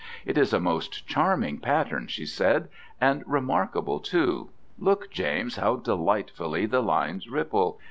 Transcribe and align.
"It 0.25 0.35
is 0.35 0.51
a 0.51 0.59
most 0.59 1.05
charming 1.05 1.59
pattern," 1.59 2.07
she 2.07 2.25
said, 2.25 2.69
"and 2.99 3.23
remarkable 3.27 3.99
too. 3.99 4.49
Look, 4.79 5.11
James, 5.11 5.57
how 5.57 5.75
delightfully 5.75 6.65
the 6.65 6.81
lines 6.81 7.29
ripple. 7.29 7.79